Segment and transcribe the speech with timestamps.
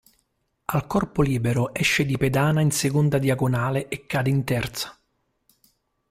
[0.65, 4.97] Al corpo libero esce di pedana in seconda diagonale e cade in terza.